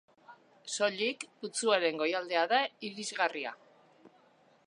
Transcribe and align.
Soilik 0.75 1.25
putzuaren 1.43 2.01
goialdea 2.01 2.47
da 2.53 2.61
irisgarria. 2.89 3.53